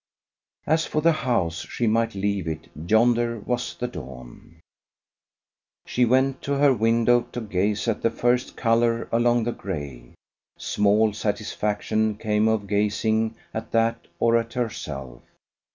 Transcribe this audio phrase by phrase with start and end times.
[0.65, 4.55] As for the house, she might leave it; yonder was the dawn.
[5.85, 10.15] She went to her window to gaze at the first colour along the grey.
[10.57, 15.21] Small satisfaction came of gazing at that or at herself.